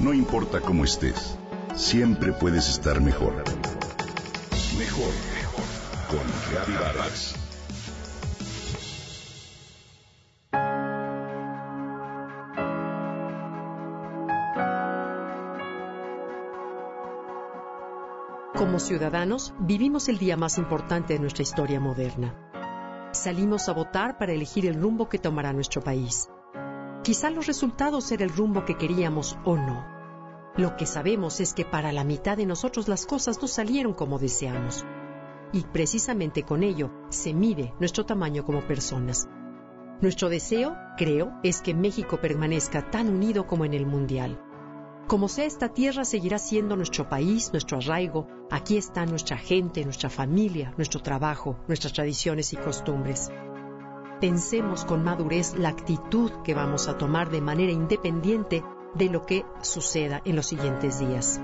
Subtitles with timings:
[0.00, 1.36] No importa cómo estés,
[1.74, 3.34] siempre puedes estar mejor.
[4.78, 5.64] Mejor, mejor.
[6.08, 7.34] Con Reavivadas.
[18.56, 22.34] Como ciudadanos, vivimos el día más importante de nuestra historia moderna.
[23.12, 26.30] Salimos a votar para elegir el rumbo que tomará nuestro país.
[27.02, 29.89] Quizá los resultados eran el rumbo que queríamos o no.
[30.60, 34.18] Lo que sabemos es que para la mitad de nosotros las cosas no salieron como
[34.18, 34.84] deseamos.
[35.54, 39.26] Y precisamente con ello se mide nuestro tamaño como personas.
[40.02, 44.38] Nuestro deseo, creo, es que México permanezca tan unido como en el Mundial.
[45.06, 48.28] Como sea, esta tierra seguirá siendo nuestro país, nuestro arraigo.
[48.50, 53.30] Aquí está nuestra gente, nuestra familia, nuestro trabajo, nuestras tradiciones y costumbres.
[54.20, 58.62] Pensemos con madurez la actitud que vamos a tomar de manera independiente
[58.94, 61.40] de lo que suceda en los siguientes días.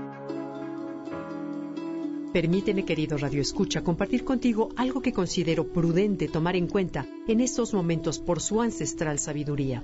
[2.33, 7.73] Permíteme, querido Radio Escucha, compartir contigo algo que considero prudente tomar en cuenta en estos
[7.73, 9.83] momentos por su ancestral sabiduría.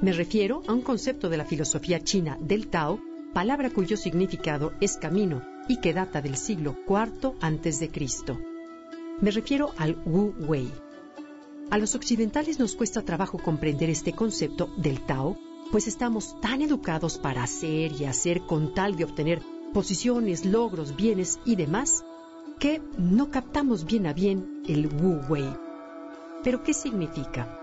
[0.00, 3.00] Me refiero a un concepto de la filosofía china del Tao,
[3.34, 8.38] palabra cuyo significado es camino y que data del siglo IV Cristo.
[9.20, 10.70] Me refiero al Wu Wei.
[11.70, 15.36] A los occidentales nos cuesta trabajo comprender este concepto del Tao,
[15.70, 19.40] pues estamos tan educados para hacer y hacer con tal de obtener
[19.72, 22.04] posiciones, logros, bienes y demás,
[22.58, 25.48] que no captamos bien a bien el Wu Wei.
[26.42, 27.58] ¿Pero qué significa?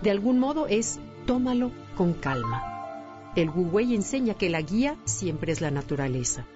[0.00, 3.32] De algún modo es tómalo con calma.
[3.36, 6.46] El Wu Wei enseña que la guía siempre es la naturaleza.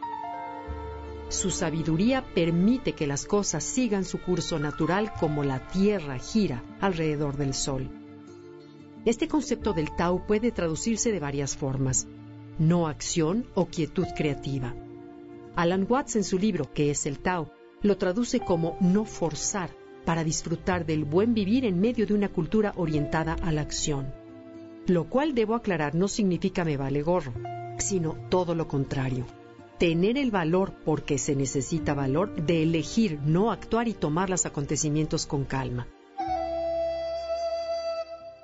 [1.29, 7.37] Su sabiduría permite que las cosas sigan su curso natural como la Tierra gira alrededor
[7.37, 7.91] del Sol.
[9.09, 12.07] Este concepto del Tao puede traducirse de varias formas.
[12.59, 14.75] No acción o quietud creativa.
[15.57, 17.51] Alan Watts en su libro ¿Qué es el Tao?
[17.81, 19.71] lo traduce como no forzar,
[20.05, 24.13] para disfrutar del buen vivir en medio de una cultura orientada a la acción.
[24.87, 27.33] Lo cual debo aclarar no significa me vale gorro,
[27.79, 29.25] sino todo lo contrario.
[29.79, 35.25] Tener el valor, porque se necesita valor, de elegir no actuar y tomar los acontecimientos
[35.25, 35.87] con calma.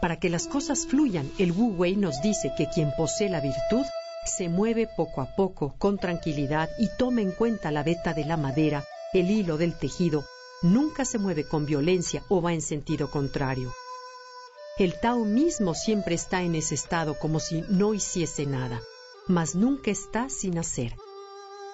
[0.04, 3.86] Para que las cosas fluyan, el Wu Wei nos dice que quien posee la virtud
[4.26, 8.36] se mueve poco a poco, con tranquilidad y toma en cuenta la veta de la
[8.36, 8.84] madera,
[9.14, 10.26] el hilo del tejido,
[10.60, 13.72] nunca se mueve con violencia o va en sentido contrario.
[14.76, 18.82] El Tao mismo siempre está en ese estado como si no hiciese nada,
[19.26, 20.92] mas nunca está sin hacer.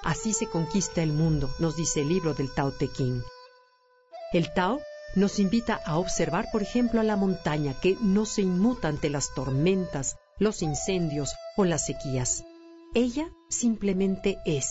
[0.04, 3.24] Así se conquista el mundo, nos dice el libro del Tao Te Ching.
[4.32, 4.80] El Tao
[5.14, 9.34] nos invita a observar, por ejemplo, a la montaña que no se inmuta ante las
[9.34, 12.44] tormentas, los incendios o las sequías.
[12.94, 14.70] Ella simplemente es,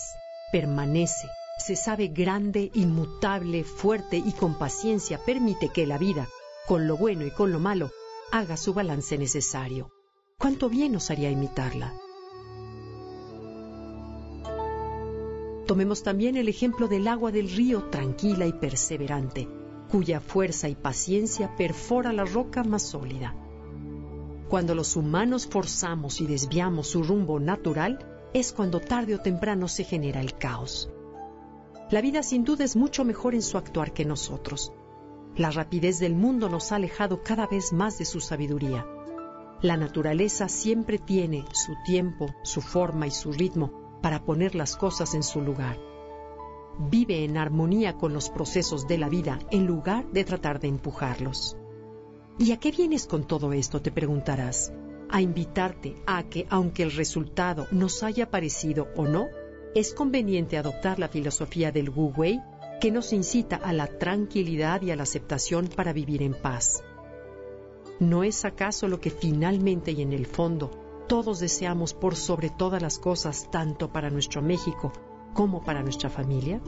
[0.51, 1.27] permanece,
[1.57, 6.27] se sabe grande, inmutable, fuerte y con paciencia permite que la vida,
[6.67, 7.91] con lo bueno y con lo malo,
[8.31, 9.89] haga su balance necesario.
[10.37, 11.93] ¿Cuánto bien nos haría imitarla?
[15.67, 19.47] Tomemos también el ejemplo del agua del río tranquila y perseverante,
[19.89, 23.35] cuya fuerza y paciencia perfora la roca más sólida.
[24.49, 27.99] Cuando los humanos forzamos y desviamos su rumbo natural,
[28.33, 30.89] es cuando tarde o temprano se genera el caos.
[31.91, 34.71] La vida sin duda es mucho mejor en su actuar que nosotros.
[35.35, 38.85] La rapidez del mundo nos ha alejado cada vez más de su sabiduría.
[39.61, 45.13] La naturaleza siempre tiene su tiempo, su forma y su ritmo para poner las cosas
[45.15, 45.77] en su lugar.
[46.81, 51.57] Vive en armonía con los procesos de la vida en lugar de tratar de empujarlos.
[52.37, 53.81] ¿Y a qué vienes con todo esto?
[53.81, 54.71] te preguntarás.
[55.09, 59.27] A invitarte a que, aunque el resultado nos haya parecido o no,
[59.75, 62.39] es conveniente adoptar la filosofía del Wu Wei
[62.79, 66.81] que nos incita a la tranquilidad y a la aceptación para vivir en paz.
[67.99, 70.71] ¿No es acaso lo que finalmente y en el fondo
[71.09, 74.93] todos deseamos por sobre todas las cosas, tanto para nuestro México
[75.33, 76.61] como para nuestra familia?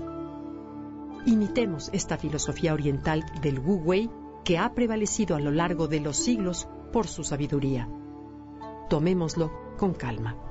[1.26, 4.10] Imitemos esta filosofía oriental del Wu Wei
[4.44, 7.88] que ha prevalecido a lo largo de los siglos por su sabiduría.
[8.90, 10.51] Tomémoslo con calma.